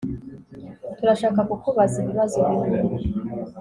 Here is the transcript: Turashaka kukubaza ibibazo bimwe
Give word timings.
Turashaka 0.97 1.39
kukubaza 1.49 1.95
ibibazo 2.03 2.37
bimwe 2.47 2.77